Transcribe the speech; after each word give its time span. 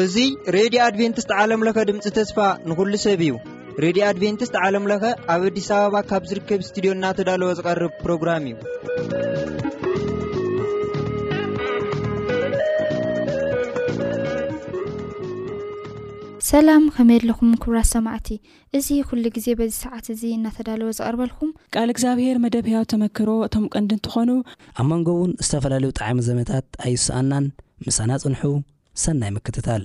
እዚ 0.00 0.24
ሬድዮ 0.56 0.80
ኣድቨንትስት 0.86 1.30
ዓለምለኸ 1.42 1.78
ድምፂ 1.90 2.04
ተስፋ 2.18 2.36
ንኩሉ 2.70 2.92
ሰብ 3.04 3.20
እዩ 3.26 3.32
ሬድዮ 3.84 4.02
ኣድቨንትስት 4.10 4.54
ዓለምለኸ 4.64 5.04
ኣብ 5.34 5.42
ኣዲስ 5.50 5.68
ኣበባ 5.78 5.96
ካብ 6.10 6.22
ዝርከብ 6.32 6.60
ስትድዮ 6.68 6.92
እናተዳለወ 6.96 7.50
ዝቐርብ 7.60 7.92
ፕሮግራም 8.02 8.46
እዩሰላም 16.40 16.84
ከመይ 16.96 17.18
ለኹም 17.28 17.50
ክብራ 17.62 17.78
ሰማዕቲ 17.94 18.28
እዚ 18.76 18.86
ኩሉ 19.08 19.24
ግዜ 19.36 19.46
በዚ 19.58 19.72
ሰዓት 19.84 20.06
እዙ 20.12 20.20
እናተዳለወ 20.36 20.88
ዝቐርበልኩም 20.98 21.50
ቃል 21.74 21.88
እግዚኣብሔር 21.92 22.36
መደብ 22.44 22.66
ሕያ 22.72 22.80
ተመክሮ 22.92 23.28
እቶም 23.46 23.64
ቀንዲ 23.74 23.90
እንትኾኑ 23.96 24.30
ኣብ 24.80 24.86
መንጎውን 24.92 25.32
ዝተፈላለዩ 25.46 25.90
ጣዕሚ 26.00 26.18
ዘበታት 26.28 26.66
ኣይስኣናን 26.86 27.46
ምሳና 27.88 28.10
ጽንሑ 28.22 28.42
ሰናይ 29.04 29.32
ምክትታል 29.36 29.84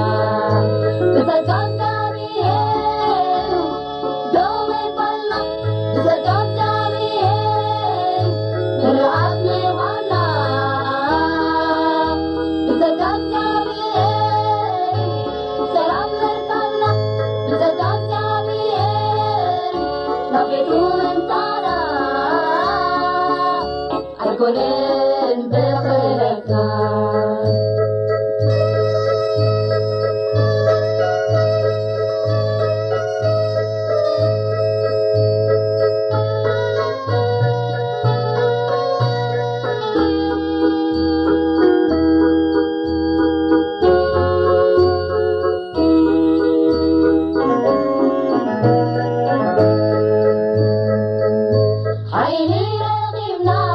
ن 53.39 53.70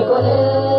كن 0.08 0.79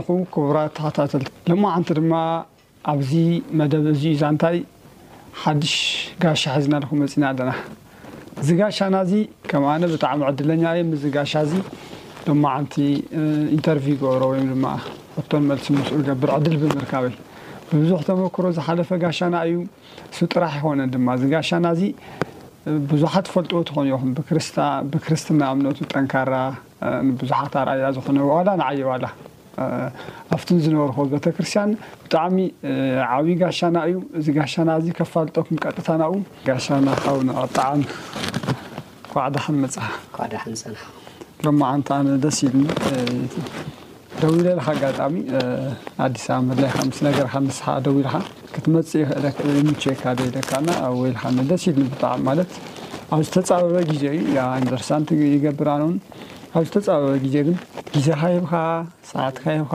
ፅና 1.86 2.10
ዚ 3.10 3.20
ና 8.86 9.88
عኛ 12.52 12.66
ዙ 21.70 21.90
ዩ 21.90 21.90
ብዙሓት 22.92 23.26
ፈልጥዎ 23.32 23.58
ትኾን 23.68 23.86
ዮኹም 23.92 24.10
ብክርስትና 24.94 25.40
ኣምነቱ 25.52 25.78
ጠንካራ 25.92 26.34
ንቡዙሓት 27.08 27.54
ኣርኣያ 27.60 27.88
ዝኾነዋላ 27.96 28.48
ንዓይዋላ 28.60 29.04
ኣብቲ 30.34 30.48
ዝነበር 30.64 30.90
ከ 30.94 30.98
ቤተ 31.12 31.26
ክርስትያን 31.36 31.70
ብጣዕሚ 32.02 32.38
ዓብ 33.16 33.26
ጋሻና 33.42 33.76
እዩ 33.90 33.98
እዚ 34.20 34.26
ጋሻና 34.38 34.68
እዚ 34.80 34.88
ከፋልጠኩም 35.00 35.60
ቀጥታና 35.64 36.02
ው 36.14 36.18
ጋሻና 36.48 36.86
ካጣሚ 37.04 37.80
ኩዕዳ 39.12 39.36
ምፅ 39.62 39.78
ሎማ 41.46 41.60
ኣንቲ 41.76 41.88
ነ 42.06 42.18
ደስ 42.24 42.38
ኢ 42.48 42.50
ኣውለልካ 44.24 44.64
ኣጋጣሚ 44.74 45.14
ኣዲስ 46.04 46.24
ኣባ 46.34 46.36
መድላይካ 46.50 46.76
ምስ 46.90 46.98
ነገርካ 47.06 47.34
ንስሓ 47.46 47.66
ደዊ 47.86 47.96
ኢልካ 48.02 48.16
ክትመፅእ 48.52 49.02
እሙቼካ 49.62 50.02
ደለካና 50.20 50.68
ወይልካ 51.00 51.22
ንደስ 51.38 51.64
ድኒ 51.76 51.84
ብጣዕሚ 51.92 52.20
ማለት 52.28 52.50
ኣብ 53.14 53.20
ዝተፃበበ 53.26 53.76
ግዜ 53.90 54.02
እዩ 54.20 54.36
ንደርስንቲ 54.64 55.10
ይገብራነእውን 55.34 55.96
ኣብ 56.56 56.64
ዝተፃበበ 56.68 57.12
ግዜ 57.24 57.36
ግን 57.48 57.56
ግዜካ 57.96 58.20
ሂብካ 58.34 58.52
ሰዕትካ 59.12 59.42
ይብካ 59.58 59.74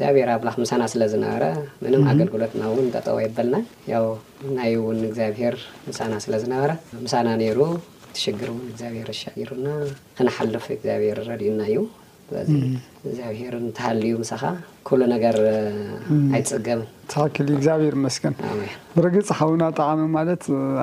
ዚብሔር 0.00 0.28
ኣ 0.36 0.38
ምሳና 0.62 0.82
ስለዝነበ 0.92 1.42
ገልግሎትናውን 2.12 2.86
ጠጠወ 2.94 3.18
ይበልና 3.26 3.56
ናይ 4.56 4.72
ው 4.84 4.88
ግብሄር 5.18 5.56
ሳና 5.98 6.14
ስለዝነበ 6.24 6.64
ሳና 7.12 7.28
ሩ 7.58 7.60
ትሽግር 8.16 8.50
ብሄር 8.80 9.08
ሻሩና 9.20 9.66
ክነሓልፍ 10.18 10.66
ግብሄር 10.84 11.20
ረእና 11.30 11.60
እዩ 11.70 11.78
ሄር 13.40 13.54
ተሃልዩ 13.78 14.14
ሳ 14.30 14.34
ኩ 14.88 14.96
ነር 15.14 15.36
ኣይፅገብን 16.36 16.86
ግብ 17.66 17.96
መስን 18.04 18.34
ርግፅ 19.04 19.30
ውና 19.52 19.62
ጣሚ 19.80 20.00
ማ 20.14 20.24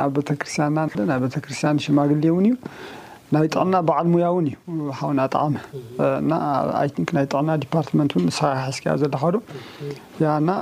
ኣብ 0.04 0.14
ቤተርስያብ 0.18 0.78
ቤተርስቲያ 1.24 1.72
ሽማግ 1.86 2.12
ው 2.36 2.40
ዩ 2.52 2.56
ናይ 3.34 3.48
ጥዕና 3.54 3.76
በዓል 3.88 4.08
ሙያ 4.14 4.26
ውን 4.36 4.48
እዩ 4.50 4.56
ሓዉና 5.00 5.22
ጣዕሚ 5.36 5.56
ናይ 7.18 7.26
ጥዕና 7.34 7.50
ዲፓርትመንት 7.64 8.12
ን 8.26 8.30
ስሒ 8.40 8.66
ስኪያ 8.78 8.94
ዘለኸዶ 9.04 9.36
ያ 10.24 10.28
ና 10.48 10.58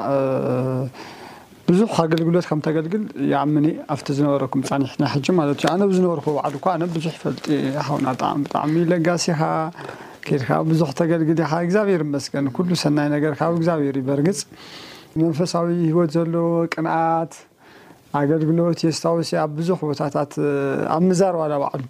ብዙሕ 1.69 1.89
ኣገልግሎት 2.05 2.45
ከም 2.49 2.59
ተገልግል 2.67 3.03
ኣምኒ 3.41 3.67
ኣፍቲ 3.93 4.07
ዝነበረኩም 4.19 4.61
ፀኒሕና 4.69 5.03
ሕጂ 5.15 5.27
ማለት 5.39 5.57
እዩ 5.61 5.67
ኣነ 5.73 5.83
ብዝነበርክ 5.91 6.25
ባዕሉ 6.37 6.53
እኳ 6.59 6.65
ነ 6.81 6.85
ብዙሕ 6.95 7.13
ፈልጢ 7.23 7.59
ሓና 7.87 8.05
ጣሚ 8.21 8.39
ብጣዕሚ 8.45 8.73
ለጋሲኻ 8.91 9.41
ከድካ 10.27 10.49
ብዙ 10.71 10.81
ተገልግል 11.01 11.39
ካ 11.51 11.61
እግዚኣብሔር 11.67 12.01
መስገን 12.15 12.47
ኩሉ 12.57 12.69
ሰናይ 12.83 13.07
ነገርካብ 13.15 13.53
እግዚኣብሔር 13.59 13.97
በርግፅ 14.09 14.41
መንፈሳዊ 15.19 15.69
ሂወት 15.93 16.11
ዘለዎ 16.17 16.47
ቅንኣት 16.73 17.33
ኣገልግሎት 18.19 18.79
የስታወሲ 18.87 19.31
ኣብ 19.43 19.51
ብዙ 19.59 19.69
ቦታታት 19.83 20.31
ኣብ 20.95 21.01
መዛርባላ 21.09 21.51
ባዕሉ 21.63 21.83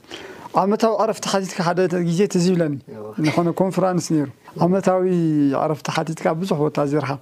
ዓመታዊ 0.59 0.93
ዕረፍቲ 1.01 1.25
ቲትካ 1.43 1.65
ደ 1.77 1.81
ግዜ 2.07 2.21
ዝ 2.43 2.45
ብለኒ 2.55 2.73
ንኾነ 3.25 3.49
ኮንፈራንስ 3.61 4.05
ሩ 4.13 4.25
ዓመታዊ 4.65 5.03
ዕረፍቲ 5.61 5.87
ቲትካ 6.09 6.25
ብዙሕ 6.41 6.57
ቦታ 6.65 6.77
ዝረካብ 6.91 7.19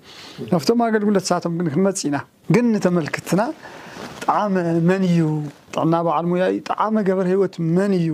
ካብቶም 0.52 0.80
ኣገልግሎት 0.88 1.26
ሳቶም 1.30 1.56
ክንመፅ 1.74 2.00
ኢና 2.10 2.18
ግን 2.56 2.66
ንተመልክትና 2.76 3.42
ጣዓመ 4.26 4.56
መን 4.90 5.04
እዩ 5.12 5.22
ጥዕና 5.76 5.96
በዓል 6.08 6.26
ሞ 6.32 6.42
ዩ 6.42 6.60
ጣዕመ 6.72 6.96
ገበረ 7.10 7.28
ሂወት 7.34 7.56
መን 7.78 7.94
እዩ 8.02 8.12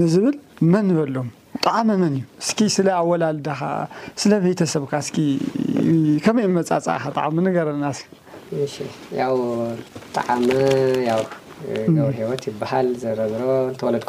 ንዝብል 0.00 0.36
መን 0.72 0.88
በሎም 0.98 1.28
ጣዕመ 1.68 1.86
መን 2.02 2.14
እዩ 2.20 2.24
እስ 2.44 2.50
ስለ 2.78 2.88
ኣወላልደኻ 3.00 3.60
ስለ 4.22 4.32
ቤተሰብካ 4.48 4.92
እ 5.92 5.94
ከመይ 6.26 6.46
መፃፅእ 6.58 7.04
ጣሚ 7.18 7.36
ንገረና 7.48 7.84
ስ 7.98 8.04
ገብሪ 11.96 12.16
ሂወት 12.20 12.42
ይበሃል 12.48 12.88
ዘረዝሮ 13.02 13.44
እተወለድ 13.72 14.04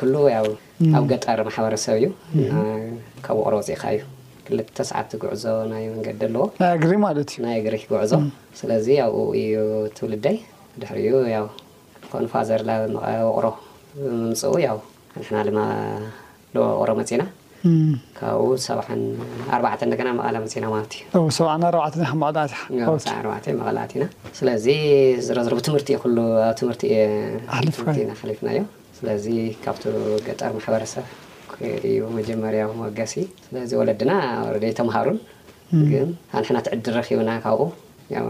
ኣብ 0.97 1.03
ገጠር 1.11 1.39
ማሕበረሰብ 1.47 1.95
እዩካብ 1.99 3.35
ወቕሮ 3.39 3.53
ወፅኢካ 3.59 3.83
እዩ 3.95 4.01
ክልተ 4.47 4.77
ሰዓብቲ 4.89 5.11
ጉዕዞ 5.21 5.43
ናይ 5.71 5.83
መንገዲ 5.93 6.19
ኣለዎ 6.27 6.43
ሪ 6.91 6.97
ናይ 7.45 7.55
እግሪ 7.61 7.75
ጉዕዞ 7.91 8.11
ስለዚ 8.59 8.87
ኣብኡዩ 9.05 9.39
ትውልደይ 9.97 10.37
ድሕር 10.81 10.97
ኮን 12.11 12.25
ፋዘር 12.33 12.61
ቕሮ 13.37 13.45
ምፅ 15.17 15.27
ና 15.57 15.61
ቕሮ 16.85 16.89
መፂና 16.99 17.21
ካብኡ 18.19 18.55
7 18.63 18.91
ኣ 18.93 18.97
ና 20.07 20.09
መቐለ 20.17 20.35
መፅና 20.43 20.65
ማእዩ 20.73 21.23
ኣና 23.67 24.05
ስለዚ 24.39 24.67
ዝረዝትምህርቲ 25.27 25.89
ኣብ 25.99 26.03
ምህርቲ 26.67 26.83
ሊፍና 28.31 28.49
እዩ 28.55 28.61
ስለዚ 28.99 29.25
ካብቲ 29.65 29.83
ገጠር 30.27 30.51
ማሕበረሰብ 30.57 31.05
መጀመርያ 32.17 32.61
መገሲ 32.83 33.13
ስለ 33.45 33.55
ወለድና 33.79 34.11
ተምሃሩን 34.79 35.17
ግ 35.91 35.93
ኣንሕና 36.39 36.57
ትዕዲ 36.67 36.85
ረኪቡና 36.97 37.29
ካብኡ 37.45 37.63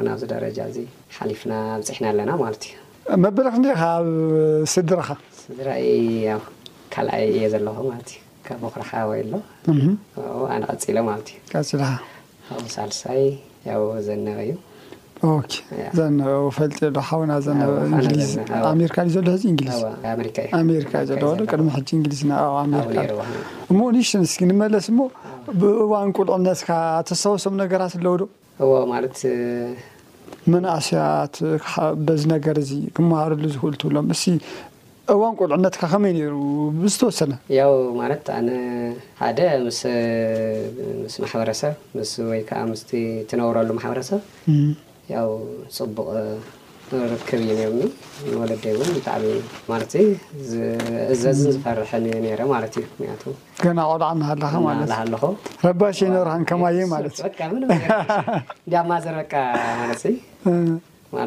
ናብዚ 0.07 0.23
ደረጃ 0.35 0.57
ዚ 0.75 0.77
ሓሊፍና 1.17 1.53
ብፅሕና 1.79 2.05
ኣለና 2.13 2.31
ማለት 2.43 2.63
እዩ 2.69 2.77
መበረክ 3.25 3.55
ኣብ 3.91 4.07
ስድራ 4.75 5.01
ስድራ 5.41 5.69
ካኣይ 6.95 7.25
እየ 7.33 7.43
ዘለኹእዩ 7.53 8.09
ዩይዘዩዘ 8.53 9.35
ፈል 16.55 16.71
ና 17.29 17.31
ዘ 17.45 17.47
ሊካዩ 18.81 19.07
ዘሎ 19.13 19.29
ዚ 19.41 19.43
ግሊዝ 19.59 19.79
ኣካእዩ 20.09 21.39
ቅድሚ 21.51 21.67
እንግሊዝካእሞኒሽንስ 21.97 24.31
ንመለስ 24.49 24.85
ሞ 24.97 24.99
ብእዋን 25.59 26.09
ቁልቕነት 26.17 26.59
ተሰወሶሙ 27.09 27.53
ነገራት 27.63 27.93
ኣለው 27.99 28.13
ዶ 28.21 28.23
መናእስያት 30.51 31.33
ዚ 32.19 32.21
ነገር 32.35 32.57
ክመሃርሉ 32.95 33.43
ዝክእል 33.53 33.75
ትብሎም 33.81 34.05
እ 35.13 35.15
قል 35.15 35.53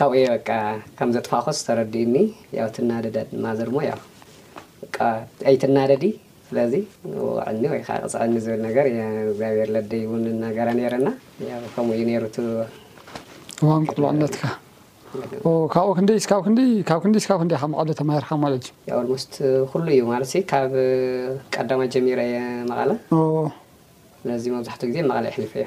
ካብኡ 0.00 0.12
ከም 0.98 1.08
ዘተፋኮስ 1.14 1.58
ዝተረዲኡኒ 1.60 2.14
ው 2.64 2.66
ትናደ 2.76 3.06
ማዘድ 3.44 3.68
ሞ 3.74 3.76
ይትናደዲ 5.54 6.04
ስለዚ 6.48 6.72
ዕኒ 7.50 7.62
ወ 7.72 7.74
ቕፅዕኒ 7.88 8.34
ዝብል 8.44 8.60
ነገብር 8.66 8.86
ደይ 9.92 10.02
ነገራ 10.46 10.68
ነረና 10.80 11.08
ከምዩ 11.76 12.00
ዋንቁጥዕነትብኡብ 13.66 15.88
ብ 16.58 16.60
ክ 16.90 16.92
ከመቐለ 17.60 17.88
ተማርካ 18.00 18.30
ማለት 18.46 18.64
እዩ 19.02 19.12
ስ 19.24 19.26
ኩሉ 19.72 19.86
እዩ 19.98 20.02
ማ 20.12 20.14
ካብ 20.52 20.70
ቀዳማ 21.56 21.80
ጀሚረ 21.94 22.20
የ 22.34 22.36
መቐለ 22.70 22.90
ለዚ 24.28 24.44
መብዛሕቱ 24.56 24.82
ዜ 24.94 24.96
መቐ 25.08 25.16
ይልፈ 25.36 25.52
ዩ 25.64 25.66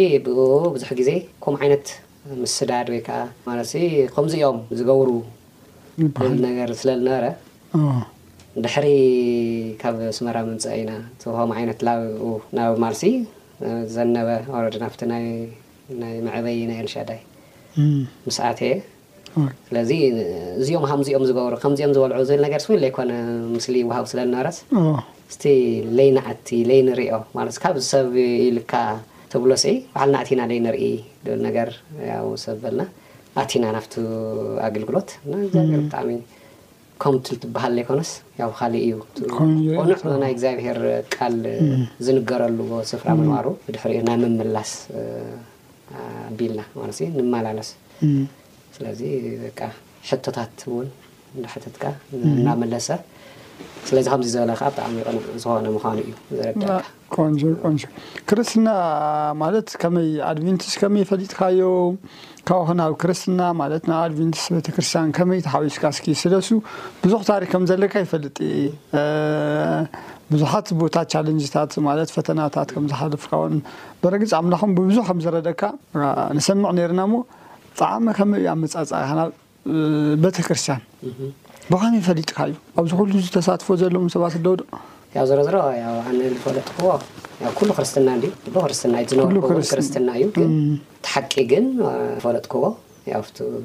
ብዙሕ 0.67 0.91
ግዜ 1.01 1.11
ከም 1.45 1.55
ዓይነት 1.63 1.87
ምስዳድ 2.43 2.87
ወከ 2.95 3.09
ማ 3.49 3.57
ከምዚ 4.15 4.35
ኦም 4.51 4.59
ዝገብሩ 4.79 5.09
ብል 6.21 6.33
ነገር 6.49 6.69
ስለዝነበረ 6.83 7.25
ድሕሪ 8.65 8.87
ካብ 9.83 9.97
ስመራ 10.17 10.37
ምንፅ 10.47 10.65
ኢና 10.79 10.91
ከም 11.23 11.51
ዓይነት 11.59 11.79
ላብ 11.87 12.01
ናብ 12.57 12.73
ማሲ 12.83 13.03
ዘነበ 13.95 14.29
ረድ 14.65 14.75
ናብቲ 14.83 15.01
ናይ 15.13 15.25
መዕበይ 16.27 16.59
ናይ 16.71 16.79
ኤልሻዳይ 16.83 17.21
ስኣየ 18.37 18.71
ስለዚ 19.69 19.91
እዚኦም 20.63 20.85
ከምዚኦም 20.91 21.23
ዝገብሩ 21.31 21.55
ከምዚኦም 21.63 21.93
ዝበልዑ 21.97 22.19
ዝብል 22.31 22.45
ገር 22.55 22.61
ስ 22.65 22.77
ዘኮነ 22.83 23.13
ምስሊ 23.55 23.77
ውሃው 23.89 24.05
ስለዝነበረስ 24.13 24.59
ስቲ 25.37 25.45
ለይ 25.99 26.09
ናዓቲ 26.19 26.49
ይ 26.77 26.81
ንሪኦ 26.91 27.19
ማካብዝሰብ 27.37 28.09
ኢልካ 28.49 28.73
ተብሎስ 29.35 29.65
ባል 29.95 30.09
ና 30.15 30.21
ኣቲና 30.25 30.41
ዘ 30.53 30.59
ንርኢ 30.67 30.85
ዝብል 31.25 31.47
ገር 31.57 31.71
ሰብ 32.45 32.57
ዘለና 32.65 32.83
ኣቲና 33.43 33.65
ናብቲ 33.77 33.95
ኣገልግሎት 34.69 35.11
ብጣሚ 35.85 36.09
ከም 37.03 37.15
ትል 37.27 37.37
ትበሃል 37.43 37.73
ዘኮነስ 37.79 38.11
ካሊእ 38.59 38.83
እዩ 38.87 38.95
ናይ 40.23 40.31
እግዚኣብሄር 40.35 40.79
ቃል 41.17 41.37
ዝንገረልዎ 42.07 42.77
ስፍራ 42.91 43.09
ምንባሩ 43.21 43.47
ብድሕሪ 43.65 43.95
ና 44.09 44.13
ምምላስ 44.23 44.73
ኣቢልና 46.27 46.61
ንመላለስ 47.19 47.71
ስለዚ 48.77 49.01
ሸቶታት 50.11 50.57
ውን 50.75 50.89
ዳሓተትካ 51.45 51.85
እናመለሰ 52.35 52.89
ዚ 53.97 54.09
ከዚ 54.11 54.29
ዘበለከ 54.35 54.61
ብጣዕሚ 54.73 54.97
ዝኾነ 55.43 55.67
ምኑ 55.77 56.33
እዩ 56.33 57.87
ክርስትና 58.29 58.69
ማለት 59.43 59.69
ከመይ 59.83 60.09
ኣድቨንቲስ 60.31 60.75
ከመይ 60.81 61.05
ፈሊጥካዮ 61.11 61.61
ካብኡ 62.49 62.69
ክብ 62.73 62.93
ክርስትና 63.01 63.41
ማለት 63.61 63.83
ናብ 63.91 63.99
ኣድቨንቲስ 64.07 64.45
ቤተክርስትያን 64.57 65.11
ከመይ 65.19 65.41
ተሓዊስካ 65.47 65.85
ስኪስለሱ 65.99 66.49
ብዙሕ 67.03 67.21
ታሪክ 67.31 67.51
ከም 67.55 67.65
ዘለካ 67.71 67.95
ይፈልጥ 68.05 68.37
ብዙሓት 70.33 70.67
ቦታ 70.83 70.97
ቻለንጅታት 71.13 71.73
ማለት 71.89 72.11
ፈተናታት 72.17 72.69
ከም 72.77 72.85
ዝሓለፍካን 72.93 73.55
ብረግፅ 74.05 74.33
ኣምላኹም 74.41 74.73
ብብዙሕ 74.79 75.05
ከም 75.11 75.21
ዝረደካ 75.27 75.63
ንሰምዕ 76.39 76.71
ነርና 76.79 77.03
ሞ 77.13 77.23
ብጣዕሚ 77.75 78.07
ከመይ 78.21 78.41
እዩ 78.45 78.49
ኣብ 78.55 78.59
መፃፀቅና 78.65 79.21
ቤተክርስትያን 80.25 80.81
ብመ 81.71 81.83
ፈሊጥካ 82.07 82.39
እዩ 82.51 82.55
ኣብዚ 82.79 82.91
ኩሉ 82.99 83.11
ዝተሳትፎ 83.25 83.69
ዘለም 83.81 84.07
ሰባት 84.15 84.35
ኣለው 84.39 84.55
ዶ 84.61 84.63
ያ 85.17 85.21
ዝረዝ 85.29 85.49
ነ 85.55 85.59
ዝፈለጥኩዎ 86.35 86.91
ኩሉ 87.59 87.69
ክርስትና 87.79 88.09
ክርስትናዝ 88.65 89.13
ክርስትና 89.73 90.09
እዩ 90.21 90.25
ቲሓቂ 91.05 91.33
ግንፈለጥክዎ 91.53 92.63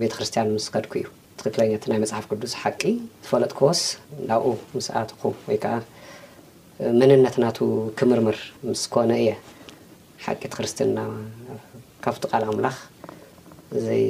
ቤተ 0.02 0.12
ክርስቲያን 0.18 0.50
ስ 0.66 0.70
ከድኩ 0.76 0.94
እዩ 1.02 1.08
ትክክለኛ 1.40 1.72
ናይ 1.92 2.00
መፅሓፍ 2.04 2.26
ቅዱስ 2.32 2.54
ሓቂ 2.62 2.82
ዝፈለጥኩዎስ 3.26 3.82
ናብኡ 4.32 4.52
ምስኣትኩ 4.78 5.22
ወይ 5.48 5.60
ከዓ 5.64 5.76
መንነትናቱ 7.00 7.58
ክምርምር 8.00 8.38
ምስኮነ 8.70 9.12
እየ 9.24 9.32
ሓቂቲ 10.26 10.52
ክርስትና 10.60 10.98
ካብቲ 12.04 12.24
ቃል 12.32 12.44
ኣምላኽ 12.52 12.76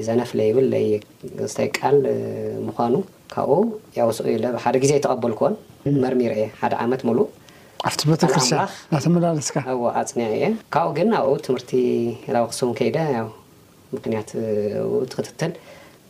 ዘነፍለ 0.07 0.39
ይብታይ 0.49 1.67
ቃል 1.79 1.97
ምኳኑ 2.67 2.95
ካብኡ 3.33 3.51
ያ 3.97 4.01
ስኡ 4.17 4.25
ኢሓደ 4.35 4.75
ጊዜ 4.83 4.91
ኣተቐበልክዎን 4.99 5.53
መርሚር 6.03 6.33
የ 6.41 6.43
ሓደ 6.61 6.73
ዓመት 6.85 7.01
ሉ 7.07 7.09
ተርላለስፅኒ 8.21 10.21
የ 10.41 10.43
ካብኡ 10.75 10.89
ግን 10.97 11.09
ኣብኡ 11.21 11.33
ትምህርቲ 11.47 11.71
ናብ 12.35 12.43
ክሱሙ 12.51 12.69
ከይደ 12.79 12.97
ምክንያት 13.95 14.29
ትክትትል 15.11 15.51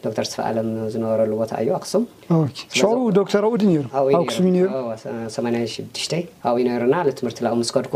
ዶክተር 0.06 0.25
ስፋ 0.32 0.38
ኣለም 0.50 0.68
ዝነበረሉ 0.94 1.32
ቦታ 1.42 1.51
እዩ 1.63 1.70
ኣ 1.77 1.80
ክሱም 1.84 2.04
ዶኣኡ 3.18 3.44
8 5.01 6.18
ኣብኡ 6.50 6.62
ሩና 6.84 6.96
ትምህርቲ 7.20 7.39
ምስከድኩ 7.63 7.96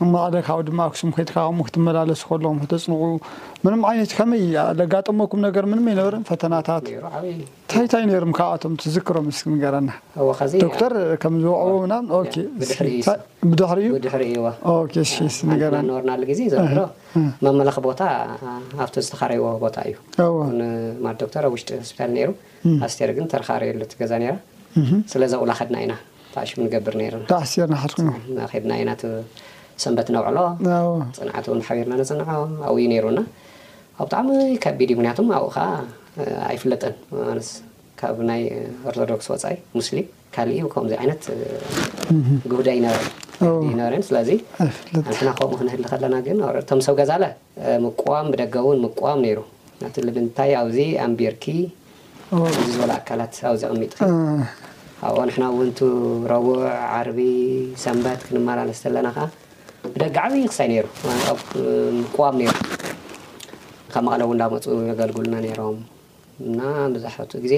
ዕ 0.00 0.74
ኣክሱም 0.86 1.10
ድ 1.18 1.64
ትመላለሱ 1.74 2.22
ለኹም 2.42 2.58
ተፅንቁ 2.70 3.00
ም 3.64 3.70
ከመይ 4.18 4.44
ጋጠመኩም 4.92 5.40
ፈ 6.28 6.38
ታይታይ 7.70 8.04
ዝክሮ 8.96 9.16
ክረናዶተ 9.56 10.60
ዝዕ 13.48 13.70
ዩ 16.30 16.86
ዜመመላ 17.42 17.68
ቦታ 17.88 18.02
ዝተሪዎ 19.08 19.44
ቦ 19.64 19.68
እዩማ 20.28 21.06
ዶተብ 21.22 21.46
ውሽጢ 21.54 23.42
ረዛ 25.22 25.34
ላድ 25.72 25.74
ኢ 25.84 25.92
ሽ 26.48 26.52
ንገብር 26.62 26.94
ድና 27.00 28.74
ኢ 28.80 28.84
ና 28.88 28.92
ሰንበት 29.82 30.08
ነውዕሎ 30.14 30.38
ፅንዓት 31.18 31.46
ን 31.58 31.62
ሓቢርና 31.66 31.92
ንፅን 32.00 32.18
ኣብዩ 32.70 32.86
ሩና 33.04 33.18
ኣብ 34.00 34.04
ብጣዕሚ 34.08 34.28
ከቢድ 34.64 34.90
ምክንያቱም 34.98 35.28
ኣብኡ 35.36 35.48
ከዓ 35.54 35.64
ኣይፍለጠን 36.48 36.94
ካብ 38.00 38.18
ናይ 38.30 38.42
ኦርተዶክስ 38.90 39.28
ወፃይ 39.32 39.56
ሙስሊም 39.78 40.06
ካእ 40.34 40.50
ከምዚ 40.74 40.92
ይነት 41.04 41.24
ጉቡዳ 42.52 42.68
ረረ 43.80 43.94
ስለና 44.08 45.30
ከምኡ 45.38 45.50
ክንህል 45.60 45.82
ከለና 45.90 46.14
ቶም 46.70 46.80
ሰብ 46.88 46.96
ገዛ 47.02 47.12
ምቀም 47.86 48.26
ብደገውን 48.34 48.80
ምቋም 48.86 49.22
ሩ 49.38 49.46
ና 49.82 49.92
ምንታይ 50.18 50.52
ኣብዚ 50.62 50.78
ኣንቢርኪ 51.06 51.46
እዚ 52.48 52.58
ዝበሉ 52.74 52.90
ኣካላት 53.00 53.32
ኣብዚ 53.52 53.62
ቅሚጥ 53.72 53.92
ኣብኦ 55.08 55.20
ንሕና 55.28 55.44
እውንቱ 55.52 55.78
ረቡዕ 56.30 56.58
ዓርቢ 56.96 57.18
ሰንበት 57.82 58.20
ክንመላለስ 58.26 58.78
ዘለና 58.84 59.08
ከ 59.16 59.20
ብደጊ 59.92 60.16
ዓብ 60.22 60.32
ክሳይ 60.50 60.68
ሩ 60.72 60.86
ም 61.08 61.20
ሩ 61.28 62.50
ካብ 63.92 64.02
መቐለው 64.06 64.28
እዳመፁ 64.34 64.64
የገልግሉና 64.88 65.36
ሮም 65.60 65.78
ብዛሕትኡ 66.96 67.38
ግዜ 67.44 67.54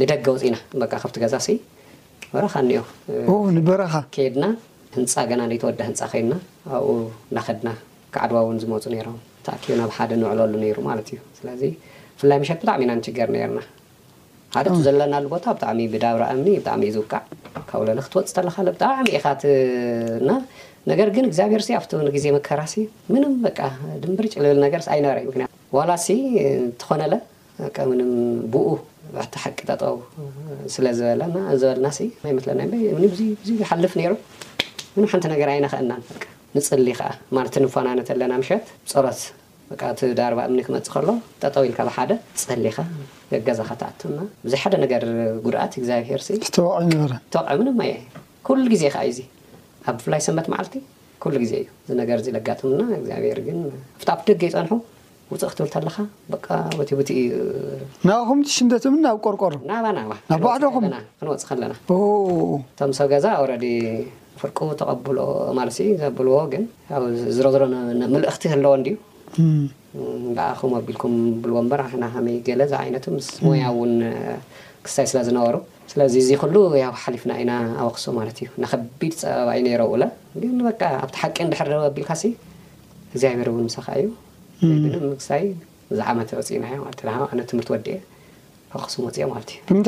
ዝደገ 0.00 0.26
ወፅ 0.34 0.42
ኢና 0.48 0.56
ከብቲ 1.02 1.16
ገዛ 1.24 1.34
በረኻ 2.32 2.54
እኒኦበረኻ 2.64 3.94
ከድና 4.16 4.44
ህንፃ 4.96 5.12
ና 5.40 5.42
ተወደ 5.62 5.80
ህንፃ 5.88 6.00
ከድና 6.14 6.34
ኣብኡ 6.76 6.88
ናከድና 7.36 7.70
ካዓድዋ 8.14 8.36
እውን 8.44 8.58
ዝመፁ 8.62 8.84
ሮም 9.08 9.18
ተኣኪቡ 9.46 9.70
ናብ 9.80 9.90
ሓደ 9.98 10.10
ንውዕለሉ 10.22 10.54
ሩ 10.76 10.80
ማለት 10.88 11.08
እዩ 11.12 11.18
ስለ 11.40 11.48
ፍላይ 12.22 12.38
መሸት 12.42 12.60
ብጣዕሚ 12.64 12.82
ኢና 12.86 12.92
ንሽገር 13.00 13.28
ርና 13.50 13.58
ሓደቱ 14.56 14.76
ዘለና 14.86 15.14
ቦታ 15.32 15.44
ብጣዕሚ 15.56 15.80
ብዳብራ 15.94 16.24
እምኒ 16.34 16.46
ብጣዕሚ 16.60 16.82
እዝውቃዕ 16.90 17.20
ካብ 17.70 17.80
ክትወፅተካብጣሚ 18.04 19.04
ኢካት 19.16 19.42
ነገር 20.90 21.08
ግን 21.16 21.24
እግዚኣብሔር 21.28 21.62
ኣብቲ 21.78 21.90
ው 21.98 22.10
ግዜ 22.16 22.26
መከራሲ 22.36 22.74
ምን 23.12 23.22
ድንብር 24.02 24.26
ጭልብል 24.34 24.58
ነገር 24.66 24.80
ኣይነበረ 24.94 25.18
ምክ 25.30 25.38
ዋላ 25.76 25.90
ትኮነለ 26.82 27.14
ብኡ 28.54 28.66
ሓቂጠጠው 29.42 29.96
ስለዝበለዝበልና 30.76 31.92
ይለናዙ 32.88 33.20
ሓልፍ 33.70 33.94
ሩ 35.00 35.04
ሓንቲ 35.12 35.24
ነገር 35.34 35.48
ኣይናክእና 35.56 35.92
ንፅሊ 36.56 36.86
ከ 37.00 37.02
ማ 37.36 37.44
ንፈናነት 37.66 38.06
ዘለና 38.12 38.34
ሸት 38.48 38.66
ት 38.92 39.12
እቲ 39.76 40.00
ዳርባ 40.18 40.40
እምኒ 40.48 40.60
ክመፅእ 40.66 40.90
ከሎ 40.94 41.06
ጠጠው 41.42 41.62
ኢልካብ 41.68 41.88
ሓደ 41.96 42.12
ፀሊካ 42.42 42.78
ገዛካ 43.46 43.70
ተኣትምና 43.80 44.20
ብዚ 44.44 44.52
ሓደ 44.62 44.74
ነገር 44.84 45.02
ጉድኣት 45.44 45.72
ግዚኣብሄር 45.82 46.20
ተ 47.32 47.36
ኩሉ 48.46 48.60
ግዜ 48.74 48.82
ከእዩ 48.94 49.18
እ 49.22 49.24
ኣብ 49.90 49.96
ፍላይ 50.04 50.20
ሰመት 50.26 50.46
መዓልቲ 50.52 50.74
ኩሉ 51.22 51.34
ግዜ 51.42 51.52
እዩ 51.62 51.66
እዚ 51.86 51.90
ነገር 52.00 52.18
ለጋጥምና 52.36 52.82
ግዚኣብሄር 53.00 53.38
ግ 53.46 53.48
ኣብ 54.12 54.20
ደገ 54.28 54.42
ይፀንሑ 54.48 54.70
ውፅእ 55.32 55.50
ክትብል 55.52 55.68
ከለካ 55.74 55.98
ኹምሽትም 58.30 58.94
ኣብቆርቆር 59.12 59.54
ባክንፅእ 60.30 61.46
ከለናእቶም 61.50 62.92
ሰብ 63.00 63.08
ገዛ 63.14 63.26
ረ 63.52 63.58
ፍርቁ 64.40 64.58
ተቀብሎ 64.80 65.18
ማ 65.58 65.62
ዘብልዎ 65.76 66.34
ግ 66.50 66.56
ብ 67.04 67.06
ዝረዝሮልእክቲ 67.36 68.42
ህለዎዩ 68.52 68.88
ኣኹም 70.40 70.72
ቢልኩም 70.86 71.14
ብልዎንበር 71.42 71.80
ና 72.02 72.04
ከመይ 72.14 72.36
ለ 72.60 72.62
ዛ 72.72 72.74
ዓይነት 72.84 73.04
ሞያ 73.46 73.62
እውን 73.74 73.92
ክስሳይ 74.84 75.06
ስለ 75.10 75.18
ዝነበሩ 75.28 75.56
ስለዚ 75.92 76.14
እዚክሉ 76.24 76.54
ሓሊፍና 77.02 77.32
ኢና 77.42 77.52
ኣበ 77.66 77.74
ኣክሱ 77.92 78.04
ማለት 78.18 78.36
እዩ 78.42 78.48
ንከቢድ 78.62 79.12
ፀበብይ 79.20 79.60
ረው 79.82 79.90
በቃ 80.68 80.82
ኣብቲ 81.04 81.14
ሓቂ 81.22 81.36
እንድሕር 81.46 81.68
ቢልካ 81.96 82.10
ዚብር 83.22 83.48
ን 83.64 83.66
ሳካ 83.76 83.88
እዩ 84.02 84.06
ወሳይ 85.14 85.44
ብዛዕመወፅእና 85.90 86.64
ነ 87.38 87.40
ትምህርቲ 87.50 87.68
ወዲ 87.74 87.86
የ 87.94 87.96
ክሱም 88.86 89.02
ፅኦ 89.06 89.10
ዩ 89.22 89.24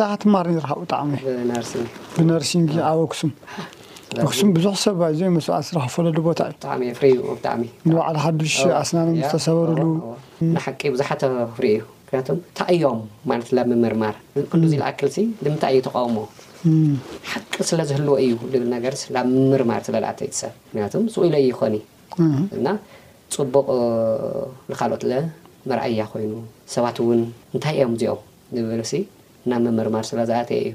ብ 0.01 0.05
ትማር 0.23 0.45
ረሚብርብ 0.51 0.91
ኣኣሱም 0.99 3.33
ብዙሕ 4.59 4.75
ሰብ 4.85 5.01
ስስክፈሉ 5.47 6.17
ቦታፍብሚ 6.27 6.87
ንባዕል 7.89 8.17
ሓዱሽ 8.25 8.57
ኣስናኖ 8.81 9.09
ዝተሰበሩሉ 9.19 9.83
ንሓቂ 10.55 10.81
ብዙሓ 10.95 11.09
ፍ 11.57 11.63
እዩ 11.69 11.77
ምክቱ 12.11 12.29
እታእዮም 12.39 12.99
ማለት 13.31 13.51
ምምርማር 13.71 14.15
ሉ 14.61 14.63
ዚ 14.73 14.75
ዝኣክል 14.81 15.13
ምታይ 15.53 15.73
እዩ 15.77 15.83
ተቃውሞ 15.87 16.17
ሓቂ 17.33 17.53
ስለ 17.71 17.81
ዝህልዎ 17.91 18.15
እዩ 18.25 18.33
ልብል 18.53 18.65
ነገር 18.75 18.95
ብ 19.15 19.17
ምምርማር 19.35 19.81
ስለኣተይሰብ 19.89 20.53
ምክያቱ 20.75 20.93
ስኡ 21.15 21.23
ኢለ 21.29 21.37
ይኮኒ 21.49 21.77
እና 22.59 22.67
ፅቡቕ 23.37 23.67
ዝካልኦትመርኣያ 24.71 26.05
ኮይኑ 26.13 26.33
ሰባት 26.77 26.97
እውን 27.05 27.21
እንታይ 27.55 27.75
እዮም 27.81 27.95
እዚኦም 27.99 28.21
ንርሲ 28.79 28.95
ና 29.51 29.61
ምምርማር 29.67 30.05
ስለዝኣተየ 30.13 30.63
እዩ 30.69 30.75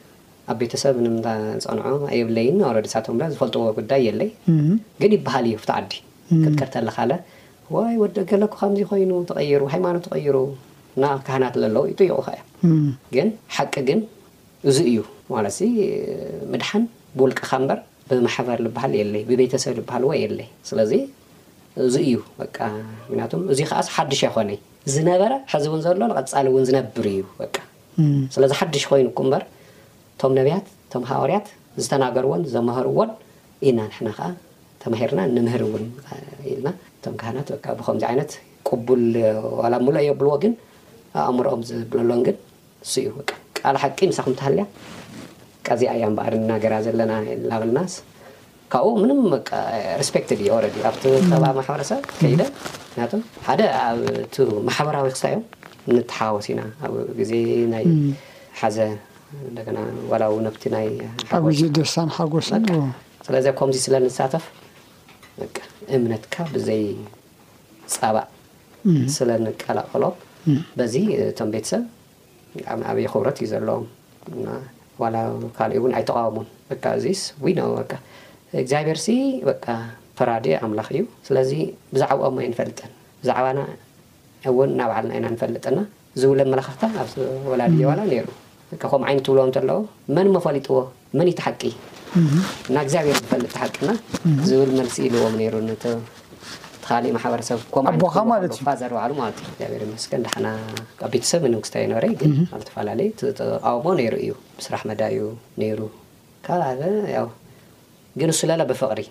ኣብ 0.49 0.55
ቤተሰብ 0.61 0.95
ም 1.05 1.17
ፀንዖ 1.65 1.97
የብለይ 2.19 2.47
ኣወረዲሳቶ 2.67 3.07
ዝፈልጥዎ 3.33 3.61
ጉዳይ 3.79 4.01
የለይ 4.07 4.29
ግን 5.01 5.11
ይበሃል 5.17 5.45
እዩ 5.49 5.55
ብ 5.63 5.67
ዓዲ 5.77 5.91
ክትከርተለካለ 6.43 7.11
ወ 7.75 7.83
ወደ 8.03 8.15
ገለኩ 8.31 8.53
ከምዚ 8.61 8.79
ኮይኑ 8.91 9.11
ተቀይሩ 9.29 9.61
ሃይማኖት 9.73 10.03
ተቀይሩ 10.07 10.37
ና 11.01 11.11
ካህናት 11.27 11.55
ዘለው 11.63 11.83
ይጥይቁ 11.91 12.15
ኸ 12.27 12.31
እዩ 12.69 12.89
ግን 13.15 13.27
ሓቂ 13.55 13.73
ግን 13.89 13.99
እዚ 14.69 14.77
እዩ 14.91 14.99
ማለት 15.33 15.57
ምድሓን 16.53 16.83
ብውልቅካ 17.17 17.51
በር 17.69 17.79
ብማሕበር 18.09 18.59
ዝበሃል 18.65 18.93
ብቤተሰብ 19.29 19.73
ዝበሃል 19.79 20.03
ዎ 20.09 20.13
የለይ 20.23 20.49
ስለዚ 20.69 20.91
እዚ 21.85 21.95
እዩ 22.07 22.17
ምክቱ 22.39 23.33
እዚ 23.53 23.59
ከዓ 23.69 23.79
ሓዱሽ 23.95 24.21
ኣይኮነ 24.29 24.51
ዝነበረ 24.93 25.31
ሕዝውን 25.53 25.81
ዘሎ 25.85 26.01
ንቀፃሊ 26.11 26.45
እውን 26.53 26.63
ዝነብር 26.69 27.07
እዩ 27.13 27.21
ስለዚ 28.35 28.51
ሓዱሽ 28.59 28.83
ኮይኑኩበር 28.91 29.43
እቶም 30.21 30.33
ነቢያት 30.37 30.65
እቶም 30.87 31.03
ሃወርያት 31.11 31.47
ዝተናገርዎን 31.83 32.41
ዘመሃርዎን 32.55 33.11
ኢና 33.67 33.79
ና 34.05 34.11
ከዓ 34.17 34.25
ተማሂርና 34.83 35.21
ንምህር 35.35 35.61
እውንኢልና 35.67 36.67
እቶም 36.97 37.15
ካ 37.63 37.73
ብከምዚ 37.79 38.03
ዓይነት 38.11 38.31
ቅቡል 38.69 39.01
ላ 39.73 39.79
ሙሎ 39.85 39.95
የብልዎ 40.07 40.33
ግን 40.43 40.53
ኣእምሮኦም 41.23 41.61
ዝብለሎም 41.71 42.21
ግን 42.27 42.37
ዩ 43.05 43.09
ቃል 43.59 43.77
ሓቂ 43.83 43.97
ንሳ 44.11 44.19
ኩምተሃልያ 44.29 44.65
ቀዚ 45.69 45.81
እያ 45.95 46.03
በር 46.19 46.33
ነገራ 46.53 46.73
ዘለና 46.87 47.11
ናልናስ 47.53 47.93
ካብኡ 48.73 48.87
ም 49.21 49.25
ስ 50.07 50.11
ኣብቲ 50.87 51.03
ሰ 51.33 51.35
ማሕበረሰብ 51.57 52.01
ከይደ 52.19 52.43
ን 53.19 53.25
ሓደ 53.47 53.61
ኣብ 53.83 54.03
ማሕበራዊ 54.69 55.05
ክሳ 55.15 55.23
ዮም 55.35 55.43
ንተሓወስ 55.95 56.47
ኢና 56.53 56.61
ኣብ 56.85 56.93
ግዜ 57.21 57.31
ናይ 57.75 57.85
ሓዘ 58.59 58.77
እንደና 59.47 59.77
ዋላዊ 60.11 60.33
ነብቲ 60.47 60.63
ናኣ 60.73 60.87
ደሳ 61.77 61.93
ሓስስለዚብ 62.17 63.53
ከምዚ 63.59 63.75
ስለንሳተፍ 63.85 64.45
እምነትካ 65.95 66.35
ብዘይ 66.55 66.83
ፀባእ 67.93 68.27
ስለ 69.15 69.29
ንቀላቀሎ 69.45 70.03
በዚ 70.79 70.93
እቶም 71.29 71.49
ቤተሰብ 71.55 71.83
ሚ 72.55 72.65
ኣብይ 72.91 73.07
ክብረት 73.13 73.37
እዩ 73.43 73.47
ዘለዎም 73.53 73.85
ካእ 75.57 75.73
እውን 75.79 75.93
ኣይተቃወሙን 75.99 76.47
ዚስ 77.05 77.21
ወ 77.45 77.47
እግዚኣብሔርሲ 78.61 79.07
ፈራድ 80.19 80.45
ኣምላኽ 80.65 80.87
እዩ 80.93 81.03
ስለዚ 81.29 81.51
ብዛዕባኦማ 81.93 82.37
ይንፈልጠን 82.47 82.91
ብዛዕባና 83.23 83.59
እውን 84.49 84.69
እና 84.75 84.81
ባዓልናኢና 84.91 85.25
ንፈልጠና 85.35 85.79
ዝብለ 86.21 86.41
መላክታ 86.51 86.81
ኣ 87.01 87.03
ወላድ 87.51 87.75
ዋላ 87.89 88.01
ሩ 88.23 88.25
ም 88.73 89.03
ዓይነ 89.09 89.19
ብሎዎም 89.31 89.49
መን 90.15 90.27
መፈሊጥዎ 90.35 90.75
መን 91.17 91.27
ይ 91.31 91.35
ተሓቂ 91.39 91.61
እናግኣብሔር 92.69 93.17
ዝፈጥ 93.23 93.43
ቂ 93.55 93.95
ዝብ 94.49 94.69
መ 94.77 95.49
ልዎምተካሰዘሉ 95.53 95.83
ብ 99.19 101.09
ቤተሰብ 101.13 101.43
ስታተለዩ 101.69 102.43
ቃወሞ 103.65 103.85
ሩ 104.01 104.15
እዩ 104.23 104.31
ብስራሕ 104.59 104.81
መዳዩ 104.91 105.17
ግን 108.19 108.29
እስ 108.33 108.39
ብፍቅሪ 108.69 109.01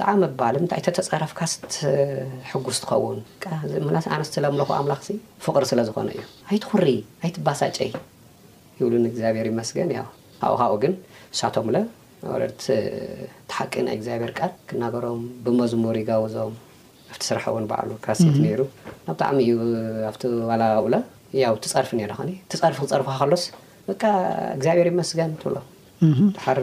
ጣሚ 0.00 0.22
ተተፀረፍካስ 0.86 1.52
ጉስ 2.66 2.78
ትኸውን 2.84 3.18
ስ 4.34 4.44
ለኩ 4.44 4.70
ላ 4.90 4.94
ፍቅሪ 5.46 5.62
ስለ 5.72 5.80
ዝኮነ 5.90 6.10
እዩ 6.18 6.22
ኣይትሪ 6.52 6.88
ባሳጨይ 7.48 7.90
ብሉ 8.80 8.94
እግዚኣብሄር 9.10 9.48
መስገን 9.58 9.90
ኡ 9.96 10.54
ካኡ 10.60 10.72
ግን 10.82 10.92
ሳቶ 11.38 11.56
ኣ 12.36 12.46
ተሓቂ 13.50 13.72
ናይ 13.86 13.94
እግኣብሄር 13.98 14.32
ር 14.42 14.48
ክናገሮም 14.68 15.22
ብመዝሙር 15.44 15.96
ይጋውዞም 16.02 16.52
ብቲ 17.12 17.20
ስርሐ 17.28 17.44
ን 17.62 17.66
በዕሉ 17.70 17.90
ሲት 18.20 18.36
ሩ 18.60 18.62
ብጣዕሚ 19.06 19.38
ዩ 19.50 19.58
ኣብ 20.10 20.16
ትርፊ 21.64 21.90
ርፍ 22.10 23.08
ክርፍ 23.08 23.20
ሎስ 23.32 23.44
እግዚኣብሄር 24.54 24.90
መስገን 25.00 25.32
ብሎ 25.46 25.56
ር 26.58 26.60